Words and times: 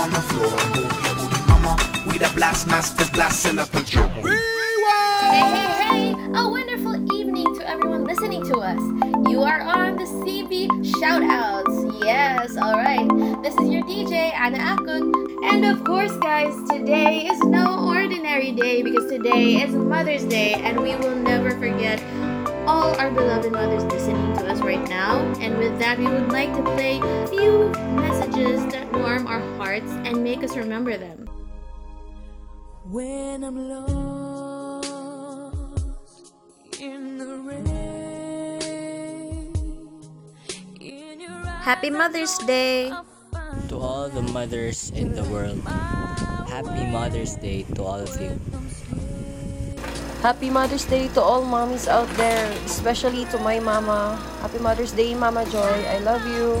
on 0.00 0.10
the 0.12 0.20
floor. 0.32 0.48
Move 0.48 1.04
your 1.04 1.14
booty, 1.14 1.42
mama. 1.46 1.76
We 2.06 2.16
the 2.16 2.32
blast 2.34 2.66
blasting 3.12 3.58
up 3.58 3.68
the 3.68 3.82
drum. 3.82 4.08
Hey, 4.08 5.44
hey, 5.54 5.72
hey! 5.84 6.14
A 6.34 6.48
wonderful 6.48 6.96
evening 7.14 7.54
to 7.56 7.68
everyone 7.68 8.04
listening 8.04 8.42
to 8.44 8.60
us. 8.60 8.80
You 9.28 9.42
are 9.42 9.60
on 9.60 9.96
the 9.96 10.04
CV 10.04 10.68
Shoutouts. 10.96 12.02
Yes, 12.02 12.56
alright. 12.56 13.08
This 13.42 13.54
is 13.58 13.68
your 13.68 13.82
DJ, 13.82 14.32
Anna 14.32 14.58
Akun. 14.74 15.12
And 15.44 15.66
of 15.66 15.84
course, 15.84 16.16
guys, 16.16 16.54
today 16.70 17.26
is 17.26 17.38
no 17.40 17.86
ordinary 17.86 18.52
day 18.52 18.82
because 18.82 19.06
today 19.10 19.60
is 19.62 19.74
Mother's 19.74 20.24
Day, 20.24 20.54
and 20.54 20.80
we 20.80 20.96
will 20.96 21.16
never 21.16 21.50
forget 21.50 22.00
all 22.66 22.94
our 23.00 23.10
beloved 23.10 23.52
mothers 23.52 23.84
listening 23.84 24.36
to 24.36 24.46
us 24.50 24.60
right 24.60 24.82
now. 24.88 25.18
And 25.40 25.58
with 25.58 25.78
that, 25.78 25.98
we 25.98 26.06
would 26.06 26.32
like 26.32 26.54
to 26.56 26.62
play 26.62 26.98
a 27.00 27.26
few 27.28 27.70
messages 27.96 28.66
that 28.72 28.92
warm 28.92 29.26
our 29.26 29.40
hearts 29.56 29.90
and 30.04 30.22
make 30.22 30.42
us 30.42 30.56
remember 30.56 30.96
them. 30.96 31.28
When 32.84 33.44
I'm 33.44 33.68
lost 33.68 34.84
in 36.80 37.18
the 37.18 37.36
rain, 37.46 37.90
Happy 41.60 41.90
Mother's 41.90 42.38
Day! 42.38 42.90
To 43.68 43.76
all 43.78 44.08
the 44.08 44.22
mothers 44.22 44.90
in 44.90 45.14
the 45.14 45.22
world, 45.30 45.62
happy 46.50 46.86
Mother's 46.90 47.36
Day 47.36 47.62
to 47.74 47.84
all 47.84 48.00
of 48.00 48.20
you. 48.20 48.34
Happy 50.20 50.50
Mother's 50.50 50.84
Day 50.84 51.08
to 51.16 51.20
all 51.22 51.40
mommies 51.40 51.88
out 51.88 52.08
there, 52.20 52.44
especially 52.68 53.24
to 53.32 53.38
my 53.38 53.58
mama. 53.58 54.20
Happy 54.44 54.58
Mother's 54.58 54.92
Day, 54.92 55.14
Mama 55.14 55.48
Joy. 55.48 55.80
I 55.88 55.96
love 56.04 56.20
you. 56.28 56.60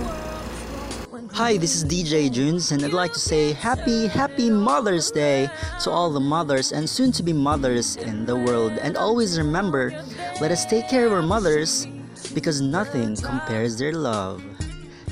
Hi, 1.36 1.58
this 1.58 1.76
is 1.76 1.84
DJ 1.84 2.32
Junes, 2.32 2.72
and 2.72 2.82
I'd 2.82 2.96
like 2.96 3.12
to 3.12 3.20
say 3.20 3.52
happy, 3.52 4.06
happy 4.06 4.48
Mother's 4.48 5.10
Day 5.10 5.50
to 5.84 5.90
all 5.90 6.08
the 6.08 6.24
mothers 6.24 6.72
and 6.72 6.88
soon 6.88 7.12
to 7.12 7.22
be 7.22 7.34
mothers 7.34 7.96
in 7.96 8.24
the 8.24 8.34
world. 8.34 8.80
And 8.80 8.96
always 8.96 9.36
remember, 9.36 9.92
let 10.40 10.50
us 10.50 10.64
take 10.64 10.88
care 10.88 11.04
of 11.04 11.12
our 11.12 11.20
mothers 11.20 11.84
because 12.32 12.62
nothing 12.62 13.14
compares 13.14 13.76
their 13.76 13.92
love. 13.92 14.42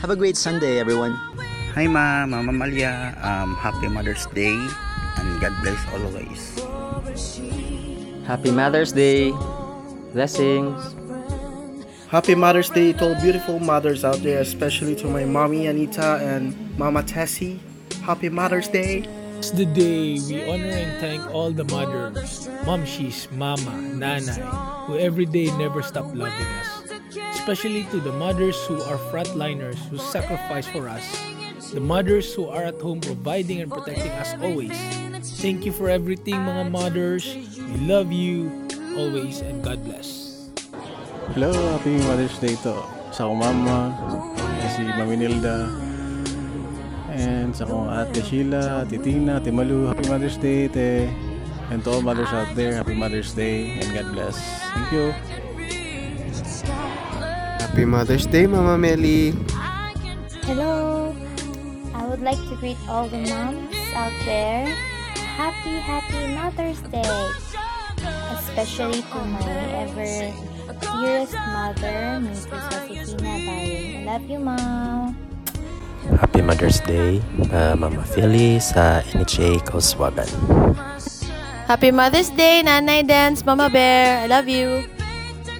Have 0.00 0.08
a 0.08 0.16
great 0.16 0.38
Sunday, 0.38 0.80
everyone. 0.80 1.12
Hi 1.76 1.86
Ma, 1.86 2.24
Mama 2.24 2.52
Malia. 2.52 3.12
Um, 3.20 3.56
happy 3.56 3.88
Mother's 3.88 4.24
Day 4.32 4.56
and 5.20 5.40
God 5.40 5.52
bless 5.60 5.80
always. 5.92 6.67
Happy 8.28 8.50
Mother's 8.50 8.92
Day. 8.92 9.32
Blessings. 10.12 10.94
Happy 12.10 12.34
Mother's 12.34 12.68
Day 12.68 12.92
to 12.92 13.08
all 13.08 13.22
beautiful 13.22 13.58
mothers 13.58 14.04
out 14.04 14.18
there, 14.18 14.42
especially 14.42 14.94
to 14.96 15.06
my 15.06 15.24
mommy 15.24 15.66
Anita 15.66 16.20
and 16.20 16.52
Mama 16.78 17.02
Tessie. 17.04 17.58
Happy 18.02 18.28
Mother's 18.28 18.68
Day. 18.68 19.08
It's 19.38 19.50
the 19.52 19.64
day 19.64 20.20
we 20.20 20.44
honor 20.44 20.76
and 20.76 21.00
thank 21.00 21.24
all 21.32 21.52
the 21.52 21.64
mothers, 21.72 22.48
momshies, 22.68 23.32
mama, 23.32 23.72
nanay, 23.96 24.36
who 24.84 24.98
every 24.98 25.24
day 25.24 25.46
never 25.56 25.80
stop 25.82 26.04
loving 26.14 26.44
us. 26.60 26.92
Especially 27.32 27.84
to 27.84 27.98
the 27.98 28.12
mothers 28.12 28.60
who 28.66 28.76
are 28.82 28.98
frontliners 29.08 29.80
who 29.88 29.96
sacrifice 29.96 30.68
for 30.68 30.86
us. 30.86 31.02
The 31.72 31.80
mothers 31.80 32.34
who 32.34 32.46
are 32.46 32.64
at 32.64 32.78
home 32.78 33.00
providing 33.00 33.62
and 33.62 33.72
protecting 33.72 34.12
us 34.12 34.34
always. 34.42 34.97
Thank 35.38 35.62
you 35.62 35.70
for 35.70 35.86
everything 35.86 36.34
mga 36.34 36.66
mothers. 36.74 37.22
We 37.54 37.86
love 37.86 38.10
you 38.10 38.50
always 38.98 39.38
and 39.38 39.62
God 39.62 39.78
bless. 39.86 40.50
Hello, 41.30 41.54
happy 41.78 41.94
Mother's 42.10 42.34
Day 42.42 42.58
to 42.66 42.82
sa 43.14 43.22
akong 43.22 43.38
mama, 43.38 43.94
si 44.74 44.82
Mami 44.82 45.14
Nilda, 45.14 45.70
and 47.14 47.54
sa 47.54 47.70
akong 47.70 47.86
ate 47.86 48.18
Sheila, 48.26 48.82
ate 48.82 48.98
Tina, 48.98 49.38
ate 49.38 49.54
Malu, 49.54 49.86
happy 49.86 50.10
Mother's 50.10 50.34
Day, 50.42 50.66
te. 50.66 51.06
And 51.70 51.86
to 51.86 51.88
all 51.94 52.02
mothers 52.02 52.34
out 52.34 52.58
there, 52.58 52.74
happy 52.74 52.98
Mother's 52.98 53.30
Day, 53.30 53.78
and 53.78 53.94
God 53.94 54.10
bless. 54.10 54.42
Thank 54.74 54.90
you. 54.90 55.14
Happy 57.62 57.86
Mother's 57.86 58.26
Day, 58.26 58.50
Mama 58.50 58.74
Meli. 58.74 59.38
Hello. 60.50 61.14
I 61.94 62.02
would 62.10 62.26
like 62.26 62.42
to 62.50 62.58
greet 62.58 62.80
all 62.90 63.06
the 63.06 63.22
moms 63.22 63.70
out 63.94 64.16
there. 64.26 64.66
Happy, 65.38 65.78
happy 65.78 66.34
Mother's 66.34 66.82
Day. 66.90 67.06
Especially 68.34 69.06
to 69.06 69.18
my 69.22 69.38
ever 69.86 70.34
dearest 70.82 71.38
mother, 71.54 72.18
Mrs. 72.26 72.50
Josefina 72.50 73.46
Bayon. 73.46 74.02
I 74.02 74.18
love 74.18 74.26
you, 74.26 74.40
Mom. 74.42 75.14
Happy 76.18 76.42
Mother's 76.42 76.82
Day, 76.82 77.22
uh, 77.54 77.78
Mama 77.78 78.02
Philly 78.02 78.58
sa 78.58 79.06
NHA 79.14 79.62
Kauswagan. 79.62 80.26
Happy 81.70 81.94
Mother's 81.94 82.34
Day, 82.34 82.66
Nanay 82.66 83.06
Dance, 83.06 83.46
Mama 83.46 83.70
Bear. 83.70 84.18
I 84.18 84.26
love 84.26 84.50
you. 84.50 84.90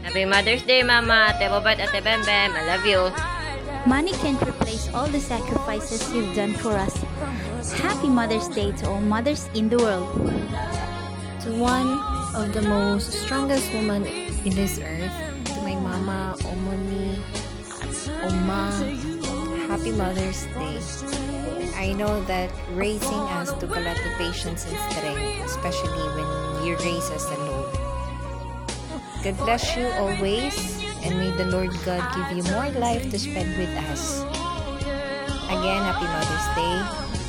Happy 0.02 0.26
Mother's 0.26 0.66
Day, 0.66 0.82
Mama, 0.82 1.38
Ate 1.38 1.46
Bobat, 1.54 1.78
Ate 1.78 2.02
Bem 2.02 2.18
Bem. 2.26 2.50
I 2.50 2.66
love 2.66 2.82
you. 2.82 3.14
Money 3.86 4.10
can't 4.18 4.42
all 4.94 5.06
the 5.06 5.20
sacrifices 5.20 6.12
you've 6.12 6.34
done 6.34 6.54
for 6.54 6.72
us. 6.72 7.02
Happy 7.72 8.08
Mother's 8.08 8.48
Day 8.48 8.72
to 8.72 8.88
all 8.88 9.00
mothers 9.00 9.48
in 9.54 9.68
the 9.68 9.78
world. 9.78 10.08
To 11.42 11.50
one 11.58 11.98
of 12.34 12.52
the 12.52 12.62
most 12.62 13.12
strongest 13.12 13.72
woman 13.72 14.06
in 14.06 14.54
this 14.54 14.78
earth, 14.78 15.12
to 15.44 15.62
my 15.62 15.74
mama, 15.76 16.36
Omoni, 16.40 17.18
Oma, 18.24 18.70
Happy 19.68 19.92
Mother's 19.92 20.44
Day. 20.54 20.80
I 21.76 21.92
know 21.92 22.22
that 22.24 22.50
raising 22.72 23.22
us 23.38 23.52
took 23.60 23.70
a 23.76 23.80
lot 23.80 23.98
of 23.98 24.12
patience 24.18 24.66
and 24.66 24.78
strength, 24.90 25.44
especially 25.44 26.06
when 26.16 26.66
you 26.66 26.76
raise 26.76 27.10
us 27.10 27.24
alone. 27.30 27.70
God 29.22 29.36
bless 29.38 29.76
you 29.76 29.86
always, 29.98 30.82
and 31.02 31.18
may 31.18 31.30
the 31.36 31.46
Lord 31.46 31.70
God 31.84 32.02
give 32.14 32.38
you 32.38 32.52
more 32.52 32.70
life 32.80 33.10
to 33.10 33.18
spend 33.18 33.56
with 33.58 33.70
us. 33.90 34.37
Again, 35.48 35.80
Happy 35.80 36.04
Mother's 36.04 36.48
Day. 36.52 36.76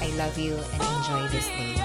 I 0.03 0.11
love 0.19 0.35
you 0.35 0.51
and 0.51 0.83
enjoy 0.99 1.23
this 1.31 1.47
day. 1.55 1.79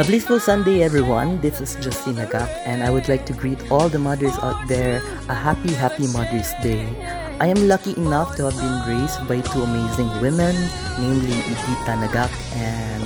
A 0.00 0.04
blissful 0.04 0.40
Sunday, 0.40 0.80
everyone. 0.82 1.44
This 1.44 1.60
is 1.60 1.76
Justina 1.76 2.24
Gak, 2.24 2.48
and 2.64 2.80
I 2.82 2.88
would 2.88 3.04
like 3.06 3.28
to 3.28 3.36
greet 3.36 3.60
all 3.70 3.92
the 3.92 4.00
mothers 4.00 4.32
out 4.40 4.56
there 4.66 5.04
a 5.28 5.36
happy, 5.36 5.76
happy 5.76 6.08
Mother's 6.08 6.56
Day. 6.64 6.88
I 7.36 7.52
am 7.52 7.68
lucky 7.68 7.92
enough 8.00 8.32
to 8.40 8.48
have 8.48 8.56
been 8.56 8.80
raised 8.88 9.20
by 9.28 9.44
two 9.44 9.60
amazing 9.60 10.08
women, 10.24 10.56
namely 10.96 11.36
Edita 11.44 12.00
Nagak 12.00 12.32
and 12.56 13.04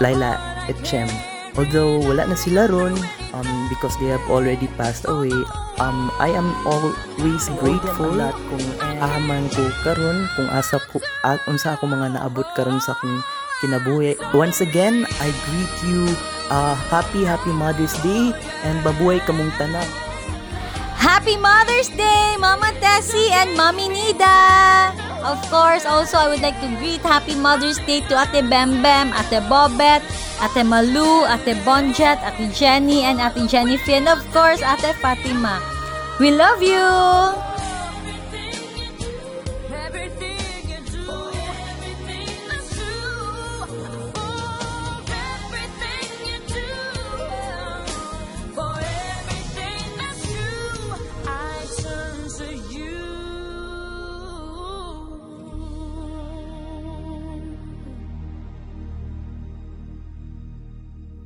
Laila 0.00 0.40
Etchem. 0.72 1.12
Although 1.60 2.00
wala 2.00 2.32
na 2.32 2.34
sila 2.34 2.64
ron, 2.64 2.96
um, 3.36 3.68
because 3.68 3.92
they 4.00 4.08
have 4.08 4.24
already 4.32 4.72
passed 4.80 5.04
away, 5.04 5.36
um, 5.78 6.10
I 6.20 6.34
am 6.34 6.52
always 6.66 7.48
grateful 7.60 8.20
at 8.20 8.36
aman 9.00 9.48
ko 9.52 9.68
karon 9.86 10.28
kung 10.36 10.48
asa 10.52 10.82
ko 10.90 11.00
uh, 11.24 11.38
unsa 11.48 11.78
ako 11.78 11.88
mga 11.88 12.18
naabot 12.18 12.44
karon 12.58 12.82
sa 12.82 12.92
akong 12.96 13.22
kinabuhi. 13.62 14.18
Once 14.34 14.60
again, 14.60 15.06
I 15.22 15.30
greet 15.48 15.74
you 15.86 16.10
uh, 16.50 16.74
happy 16.90 17.22
happy 17.22 17.54
Mother's 17.54 17.94
Day 18.02 18.34
and 18.66 18.82
babuhay 18.84 19.22
kamong 19.24 19.54
tanan. 19.56 19.86
Happy 20.98 21.34
Mother's 21.34 21.90
Day, 21.94 22.38
Mama 22.38 22.70
Tessie 22.78 23.30
and 23.34 23.54
Mommy 23.58 23.90
Nida! 23.90 25.01
Of 25.22 25.38
course, 25.50 25.86
also 25.86 26.18
I 26.18 26.26
would 26.28 26.42
like 26.42 26.58
to 26.60 26.68
greet 26.82 27.00
Happy 27.00 27.34
Mother's 27.38 27.78
Day 27.86 28.02
to 28.10 28.14
Ate 28.18 28.42
Bem 28.50 28.82
Ate 29.14 29.38
Bobet, 29.46 30.02
Ate 30.42 30.66
Malu, 30.66 31.22
Ate 31.30 31.54
Bonjet, 31.62 32.18
Ate 32.26 32.50
Jenny, 32.50 33.06
and 33.06 33.22
Ate 33.22 33.46
Jennifer, 33.48 33.92
and 33.92 34.08
of 34.08 34.18
course, 34.34 34.62
Ate 34.62 34.94
Fatima. 34.98 35.62
We 36.18 36.34
love 36.34 36.62
you! 36.62 37.51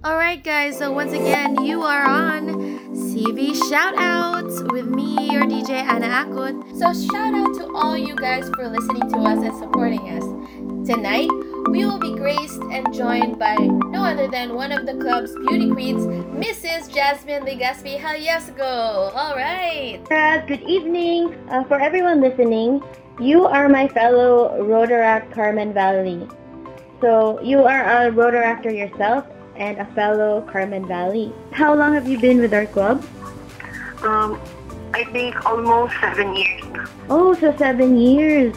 Alright, 0.07 0.45
guys, 0.45 0.79
so 0.79 0.93
once 0.93 1.13
again, 1.13 1.65
you 1.65 1.83
are 1.83 2.07
on 2.07 2.47
CV 2.95 3.51
Shoutouts 3.51 4.71
with 4.71 4.87
me, 4.87 5.33
your 5.33 5.43
DJ 5.43 5.83
Anna 5.83 6.07
Akut. 6.07 6.63
So, 6.79 6.95
shout 6.95 7.35
out 7.35 7.55
to 7.57 7.75
all 7.75 7.99
you 7.99 8.15
guys 8.15 8.49
for 8.51 8.69
listening 8.69 9.11
to 9.11 9.17
us 9.19 9.43
and 9.43 9.59
supporting 9.59 10.09
us. 10.11 10.23
Tonight, 10.87 11.29
we 11.71 11.85
will 11.85 11.99
be 11.99 12.15
graced 12.15 12.63
and 12.71 12.95
joined 12.95 13.41
by 13.41 13.57
no 13.57 14.05
other 14.05 14.29
than 14.29 14.55
one 14.55 14.71
of 14.71 14.87
the 14.87 14.95
club's 14.95 15.35
beauty 15.49 15.73
queens, 15.73 16.07
Mrs. 16.07 16.95
Jasmin 16.95 17.43
Legaspi 17.43 17.99
Hallazgo. 17.99 19.13
Alright. 19.13 20.07
Uh, 20.13 20.47
good 20.47 20.63
evening. 20.63 21.35
Uh, 21.51 21.65
for 21.65 21.81
everyone 21.81 22.21
listening, 22.21 22.81
you 23.19 23.45
are 23.45 23.69
my 23.69 23.89
fellow 23.89 24.57
Rotaract 24.63 25.33
Carmen 25.33 25.75
Valley. 25.75 26.29
So 27.01 27.41
you 27.41 27.65
are 27.65 27.83
a 27.83 28.13
Rotaractor 28.13 28.73
yourself 28.73 29.27
and 29.59 29.79
a 29.79 29.87
fellow 29.95 30.43
Carmen 30.51 30.87
Valley. 30.87 31.33
How 31.53 31.75
long 31.75 31.95
have 31.95 32.09
you 32.09 32.19
been 32.19 32.41
with 32.41 32.53
our 32.55 32.67
club? 32.67 33.05
Um, 34.03 34.41
I 34.95 35.05
think 35.13 35.35
almost 35.47 35.95
seven 36.01 36.35
years. 36.37 36.63
Oh, 37.11 37.35
so 37.35 37.55
seven 37.57 37.97
years. 37.99 38.55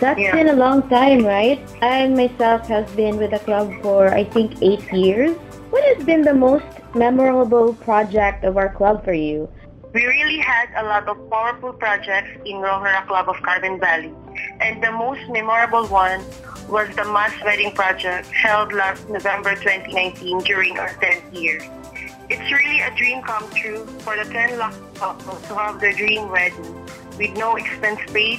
That's 0.00 0.18
Yeah. 0.18 0.32
been 0.32 0.48
a 0.48 0.54
long 0.56 0.88
time, 0.88 1.24
right? 1.26 1.60
I 1.82 2.08
myself 2.08 2.66
have 2.68 2.88
been 2.96 3.18
with 3.18 3.32
the 3.32 3.38
club 3.40 3.72
for 3.82 4.08
I 4.08 4.24
think 4.24 4.62
eight 4.62 4.90
years. 4.92 5.36
What 5.70 5.84
has 5.84 6.02
been 6.04 6.22
the 6.22 6.34
most 6.34 6.64
memorable 6.94 7.74
project 7.74 8.44
of 8.44 8.56
our 8.56 8.68
club 8.70 9.04
for 9.04 9.12
you? 9.12 9.48
We 9.92 10.06
really 10.06 10.38
had 10.38 10.68
a 10.78 10.84
lot 10.86 11.08
of 11.08 11.18
powerful 11.30 11.72
projects 11.74 12.30
in 12.46 12.56
Rotaract 12.62 13.08
Club 13.08 13.28
of 13.28 13.36
Carmen 13.42 13.78
Valley. 13.80 14.14
And 14.60 14.82
the 14.82 14.92
most 14.92 15.28
memorable 15.30 15.86
one 15.86 16.24
was 16.68 16.94
the 16.94 17.04
mass 17.04 17.32
wedding 17.44 17.72
project 17.72 18.28
held 18.28 18.72
last 18.72 19.08
November 19.08 19.54
2019 19.54 20.38
during 20.40 20.78
our 20.78 20.90
10th 20.94 21.34
year. 21.34 21.60
It's 22.28 22.52
really 22.52 22.80
a 22.80 22.94
dream 22.94 23.22
come 23.22 23.50
true 23.50 23.84
for 24.06 24.16
the 24.16 24.30
10 24.30 24.58
lucky 24.58 24.76
uh, 24.76 25.14
couples 25.14 25.42
uh, 25.44 25.48
to 25.48 25.54
have 25.56 25.80
their 25.80 25.92
dream 25.92 26.30
wedding 26.30 26.86
with 27.18 27.36
no 27.36 27.56
expense 27.56 28.00
paid 28.12 28.38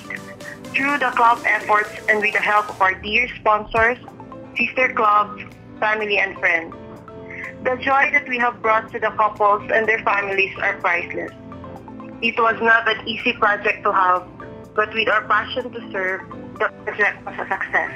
through 0.72 0.98
the 1.00 1.12
club 1.12 1.40
efforts 1.46 1.92
and 2.08 2.22
with 2.22 2.32
the 2.32 2.40
help 2.40 2.70
of 2.70 2.82
our 2.82 2.94
dear 2.94 3.28
sponsors, 3.36 3.98
sister 4.58 4.94
clubs, 4.96 5.44
family, 5.80 6.20
and 6.20 6.38
friends. 6.40 6.74
The 7.64 7.76
joy 7.84 8.10
that 8.14 8.28
we 8.30 8.38
have 8.38 8.62
brought 8.62 8.92
to 8.94 9.00
the 9.00 9.12
couples 9.12 9.70
and 9.74 9.88
their 9.88 10.00
families 10.00 10.58
are 10.60 10.78
priceless. 10.78 11.32
It 12.22 12.40
was 12.40 12.58
not 12.62 12.88
an 12.88 13.08
easy 13.08 13.34
project 13.34 13.84
to 13.84 13.92
have, 13.92 14.26
but 14.76 14.94
with 14.94 15.08
our 15.08 15.28
passion 15.28 15.72
to 15.72 15.92
serve, 15.92 16.22
the 16.60 16.70
project 16.84 17.26
was 17.26 17.36
a 17.40 17.48
success. 17.50 17.92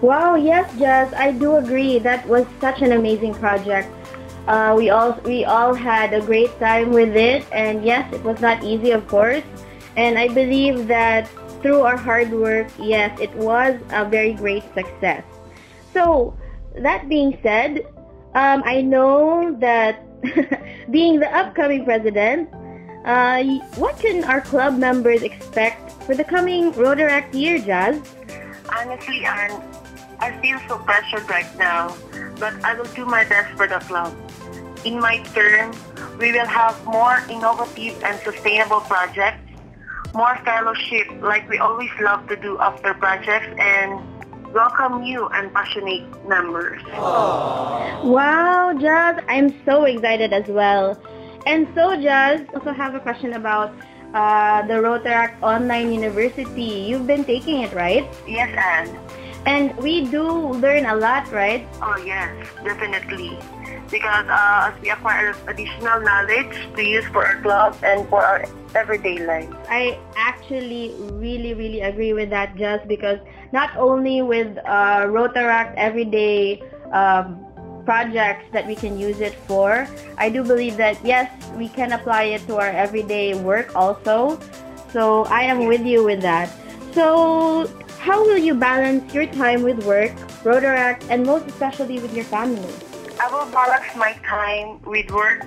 Wow, 0.00 0.34
yes, 0.34 0.66
Jazz, 0.78 1.12
I 1.14 1.32
do 1.32 1.56
agree. 1.56 1.98
That 1.98 2.26
was 2.28 2.46
such 2.60 2.82
an 2.82 2.92
amazing 2.92 3.34
project. 3.34 3.88
Uh, 4.46 4.74
we 4.76 4.90
all 4.90 5.18
we 5.24 5.44
all 5.44 5.74
had 5.74 6.12
a 6.12 6.20
great 6.20 6.52
time 6.60 6.90
with 6.90 7.16
it, 7.16 7.44
and 7.50 7.84
yes, 7.84 8.06
it 8.12 8.22
was 8.22 8.40
not 8.40 8.62
easy, 8.62 8.92
of 8.92 9.06
course. 9.08 9.42
And 9.96 10.18
I 10.18 10.28
believe 10.28 10.86
that 10.86 11.26
through 11.62 11.80
our 11.80 11.96
hard 11.96 12.30
work, 12.30 12.68
yes, 12.78 13.18
it 13.18 13.34
was 13.34 13.80
a 13.90 14.04
very 14.04 14.34
great 14.34 14.62
success. 14.74 15.24
So, 15.92 16.36
that 16.76 17.08
being 17.08 17.38
said, 17.42 17.88
um, 18.34 18.62
I 18.64 18.82
know 18.82 19.56
that 19.58 20.04
being 20.90 21.18
the 21.18 21.34
upcoming 21.34 21.84
president, 21.84 22.50
uh, 23.06 23.42
what 23.76 23.98
can 23.98 24.24
our 24.24 24.40
club 24.40 24.76
members 24.76 25.22
expect 25.22 25.92
for 26.02 26.14
the 26.14 26.24
coming 26.24 26.72
Rotaract 26.72 27.34
year, 27.34 27.58
Jazz? 27.58 28.02
Honestly, 28.68 29.24
Anne, 29.24 29.62
I 30.18 30.36
feel 30.42 30.58
so 30.68 30.78
pressured 30.78 31.28
right 31.30 31.48
now, 31.56 31.96
but 32.38 32.52
I 32.64 32.74
will 32.74 32.90
do 32.94 33.06
my 33.06 33.24
best 33.24 33.56
for 33.56 33.66
the 33.66 33.78
club. 33.86 34.14
In 34.84 35.00
my 35.00 35.22
term, 35.34 35.72
we 36.18 36.32
will 36.32 36.46
have 36.46 36.84
more 36.84 37.22
innovative 37.30 38.02
and 38.02 38.18
sustainable 38.20 38.80
projects, 38.80 39.40
more 40.14 40.36
fellowship 40.44 41.06
like 41.20 41.48
we 41.48 41.58
always 41.58 41.90
love 42.00 42.26
to 42.28 42.36
do 42.36 42.58
after 42.58 42.94
projects, 42.94 43.48
and 43.58 44.00
welcome 44.52 45.02
new 45.02 45.28
and 45.28 45.52
passionate 45.52 46.06
members. 46.28 46.82
Wow, 48.02 48.76
Jazz, 48.80 49.22
I'm 49.28 49.54
so 49.64 49.84
excited 49.84 50.32
as 50.32 50.46
well. 50.48 51.00
And 51.46 51.68
so, 51.74 51.94
Jazz, 51.96 52.42
also 52.54 52.72
have 52.72 52.94
a 52.94 53.00
question 53.00 53.34
about 53.34 53.70
uh, 54.14 54.66
the 54.66 54.74
Rotaract 54.74 55.40
Online 55.42 55.92
University. 55.92 56.90
You've 56.90 57.06
been 57.06 57.24
taking 57.24 57.62
it, 57.62 57.72
right? 57.72 58.04
Yes, 58.26 58.50
Anne. 58.58 58.98
And 59.46 59.76
we 59.78 60.04
do 60.10 60.26
learn 60.58 60.86
a 60.86 60.96
lot, 60.96 61.30
right? 61.30 61.64
Oh 61.80 61.96
yes, 62.04 62.34
definitely. 62.64 63.38
Because 63.90 64.26
uh, 64.26 64.72
as 64.74 64.82
we 64.82 64.90
acquire 64.90 65.36
additional 65.46 66.00
knowledge 66.00 66.50
to 66.74 66.82
use 66.82 67.04
for 67.14 67.24
our 67.24 67.40
club 67.42 67.76
and 67.84 68.08
for 68.08 68.24
our 68.24 68.44
everyday 68.74 69.24
life. 69.24 69.48
I 69.70 70.00
actually 70.16 70.90
really, 71.14 71.54
really 71.54 71.80
agree 71.82 72.12
with 72.12 72.30
that, 72.30 72.56
just 72.56 72.88
because 72.88 73.20
not 73.52 73.70
only 73.76 74.20
with 74.22 74.58
uh, 74.66 75.06
Rotaract 75.06 75.74
everyday 75.76 76.60
um, 76.92 77.45
projects 77.86 78.44
that 78.52 78.66
we 78.66 78.74
can 78.74 78.98
use 78.98 79.20
it 79.20 79.34
for, 79.46 79.88
I 80.18 80.28
do 80.28 80.42
believe 80.42 80.76
that 80.76 80.98
yes, 81.04 81.30
we 81.54 81.70
can 81.70 81.92
apply 81.92 82.34
it 82.34 82.46
to 82.48 82.56
our 82.56 82.68
everyday 82.68 83.32
work 83.38 83.74
also. 83.74 84.38
So 84.90 85.24
I 85.26 85.42
am 85.42 85.66
with 85.66 85.86
you 85.86 86.04
with 86.04 86.20
that. 86.22 86.50
So 86.92 87.70
how 87.98 88.22
will 88.22 88.38
you 88.38 88.54
balance 88.54 89.14
your 89.14 89.26
time 89.26 89.62
with 89.62 89.84
work, 89.86 90.12
Rotaract, 90.44 91.06
and 91.08 91.24
most 91.24 91.46
especially 91.46 91.98
with 92.00 92.14
your 92.14 92.24
family? 92.24 92.74
I 93.18 93.32
will 93.32 93.50
balance 93.50 93.96
my 93.96 94.12
time 94.28 94.82
with 94.82 95.10
work, 95.10 95.42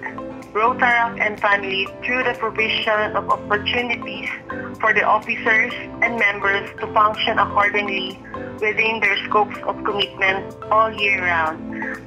Rotaract, 0.54 1.22
and 1.22 1.40
family 1.40 1.88
through 2.04 2.24
the 2.24 2.34
provision 2.34 3.16
of 3.16 3.30
opportunities 3.30 4.28
for 4.82 4.94
the 4.94 5.04
officers 5.04 5.72
and 6.02 6.18
members 6.18 6.70
to 6.80 6.88
function 6.94 7.38
accordingly 7.38 8.20
within 8.62 9.00
their 9.00 9.18
scopes 9.26 9.58
of 9.64 9.84
commitment 9.84 10.56
all 10.72 10.92
year 10.92 11.24
round. 11.24 11.60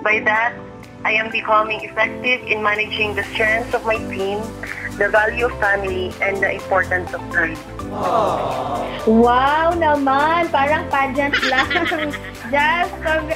By 0.03 0.21
that, 0.25 0.55
I 1.05 1.13
am 1.13 1.31
becoming 1.31 1.83
effective 1.83 2.47
in 2.47 2.63
managing 2.63 3.15
the 3.15 3.25
strengths 3.35 3.75
of 3.75 3.85
my 3.85 3.99
team, 4.07 4.39
the 4.99 5.09
value 5.09 5.47
of 5.47 5.59
family, 5.59 6.15
and 6.23 6.39
the 6.39 6.53
importance 6.53 7.11
of 7.13 7.21
time. 7.35 7.59
Wow 9.03 9.75
naman! 9.75 10.47
Parang 10.55 10.87
pageant 10.89 11.35
lang. 11.51 12.15
Jazz, 12.53 12.87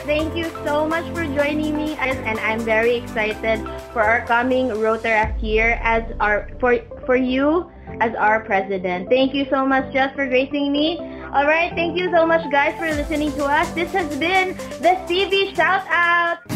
thank 0.04 0.36
you 0.36 0.46
so 0.62 0.86
much 0.86 1.04
for 1.10 1.24
joining 1.24 1.74
me 1.74 1.96
and 1.96 2.38
I'm 2.38 2.60
very 2.60 3.00
excited 3.00 3.64
for 3.90 4.04
our 4.04 4.22
coming 4.28 4.68
Rotaract 4.68 5.42
year 5.42 5.80
as 5.82 6.04
our 6.20 6.52
for 6.60 6.78
for 7.08 7.16
you 7.16 7.66
as 8.04 8.12
our 8.14 8.44
president. 8.44 9.08
Thank 9.08 9.32
you 9.32 9.48
so 9.48 9.64
much, 9.64 9.88
Jazz, 9.92 10.12
for 10.14 10.28
gracing 10.28 10.70
me. 10.70 11.00
All 11.36 11.44
right, 11.44 11.70
thank 11.74 11.98
you 11.98 12.10
so 12.10 12.24
much, 12.24 12.50
guys, 12.50 12.78
for 12.78 12.86
listening 12.86 13.30
to 13.32 13.44
us. 13.44 13.70
This 13.72 13.92
has 13.92 14.08
been 14.16 14.56
the 14.80 14.96
CV 15.04 15.54
Shout 15.54 15.84
Out. 15.90 16.55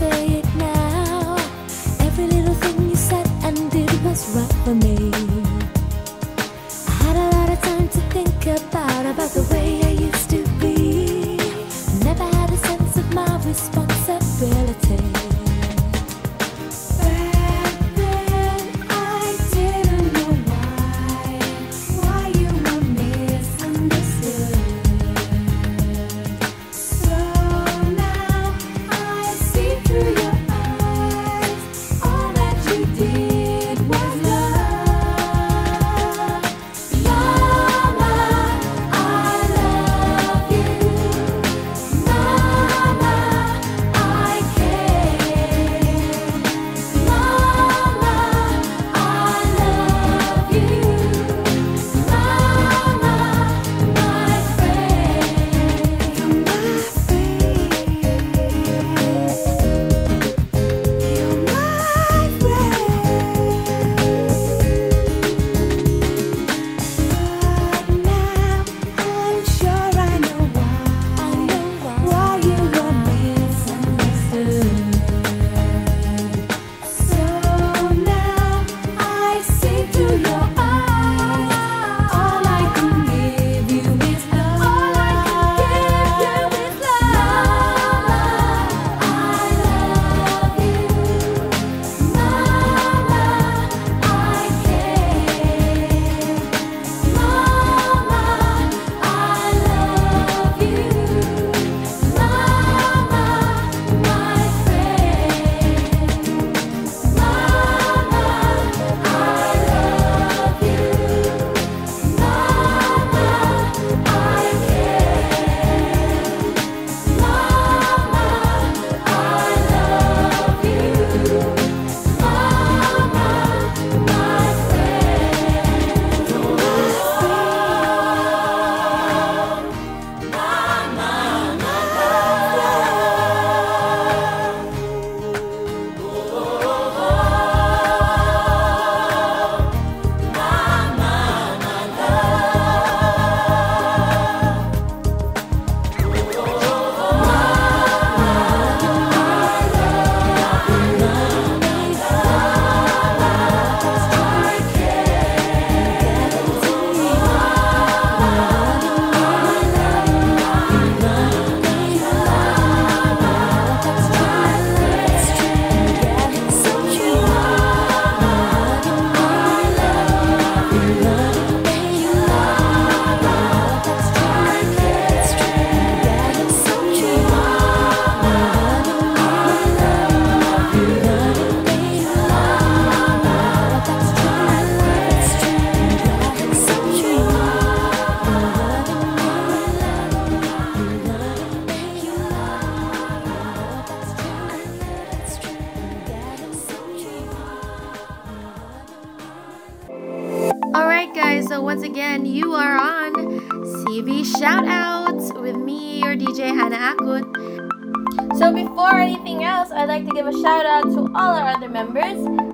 Say 0.00 0.29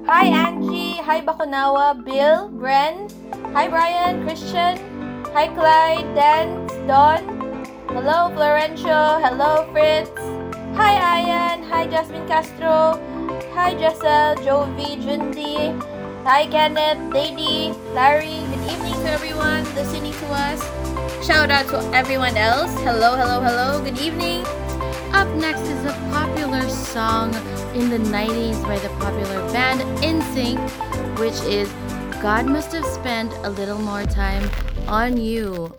Hi, 0.07 0.31
Angie. 0.31 1.03
Hi, 1.03 1.19
Bakunawa. 1.19 1.99
Bill, 2.07 2.47
Bren. 2.55 3.11
Hi, 3.51 3.67
Brian, 3.67 4.23
Christian. 4.23 4.79
Hi, 5.35 5.51
Clyde, 5.51 6.07
Dan, 6.15 6.63
Don. 6.87 7.27
Hello, 7.91 8.31
Florencio. 8.31 9.19
Hello, 9.19 9.67
Fritz. 9.75 10.15
Hi, 10.79 10.95
Ayan. 10.95 11.67
Hi, 11.67 11.91
Jasmine 11.91 12.23
Castro. 12.31 13.03
Hi, 13.59 13.75
Jessel, 13.75 14.39
Jovi, 14.47 14.95
Jundi. 15.03 15.75
Hi, 16.23 16.47
Kenneth, 16.55 17.03
Lady, 17.11 17.75
Larry. 17.91 18.47
Good 18.47 18.63
evening 18.71 18.95
to 19.03 19.11
everyone 19.11 19.67
listening 19.75 20.15
to 20.15 20.27
us. 20.47 20.63
Shout 21.27 21.51
out 21.51 21.67
to 21.75 21.83
everyone 21.91 22.39
else. 22.39 22.71
Hello, 22.87 23.19
hello, 23.19 23.43
hello. 23.43 23.83
Good 23.83 23.99
evening. 23.99 24.47
Up 25.11 25.27
next 25.35 25.67
is 25.67 25.83
popular 26.57 26.75
song 26.75 27.35
in 27.75 27.91
the 27.91 27.99
90s 27.99 28.63
by 28.63 28.79
the 28.79 28.89
popular 29.01 29.53
band 29.53 29.81
NSYNC, 30.03 31.19
which 31.19 31.39
is 31.53 31.71
God 32.23 32.47
Must 32.47 32.73
Have 32.73 32.85
Spent 32.87 33.31
a 33.45 33.51
Little 33.51 33.79
More 33.79 34.05
Time 34.05 34.49
on 34.89 35.19
You. 35.19 35.77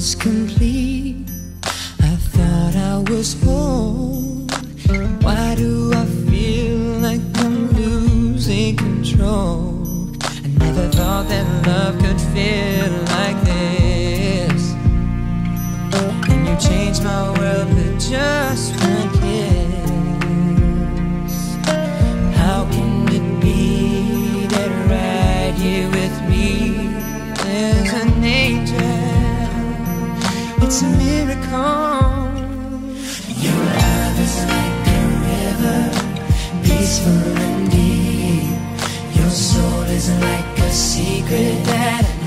was 0.00 0.14
complete. 0.14 1.28
I 2.00 2.16
thought 2.32 2.74
I 2.74 3.04
was 3.12 3.34
whole. 3.42 4.46
Why 5.20 5.54
do 5.56 5.92
I 5.92 6.06
feel 6.26 6.78
like 7.06 7.20
I'm 7.34 7.70
losing 7.72 8.78
control? 8.78 9.84
I 10.22 10.46
never 10.64 10.88
thought 10.88 11.28
that 11.28 11.46
love 11.66 11.98
could 11.98 12.20
feel 12.32 12.90
like 13.16 13.38
this. 13.44 14.72
And 16.30 16.48
you 16.48 16.56
changed 16.56 17.04
my 17.04 17.38
world, 17.38 17.68
but 17.68 18.00
just 18.00 18.79
home. 31.50 32.36
Your 33.44 33.60
love 33.82 34.16
is 34.26 34.36
like 34.54 34.86
a 34.98 35.02
river, 35.30 35.80
peaceful 36.62 37.26
and 37.46 37.70
deep. 37.70 38.58
Your 39.18 39.30
soul 39.30 39.82
is 39.98 40.08
like 40.20 40.58
a 40.58 40.70
secret 40.70 41.56
that 41.70 42.04
I 42.06 42.19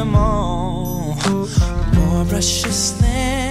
them 0.00 0.14
all. 0.14 1.14
More 1.92 2.24
precious 2.24 2.92
than. 2.92 3.49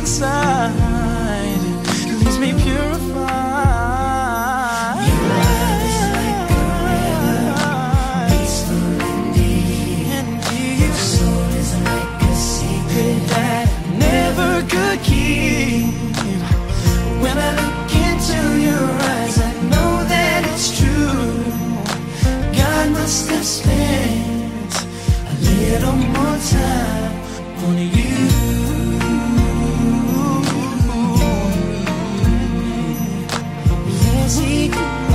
inside. 0.00 0.99
magic. 34.38 35.09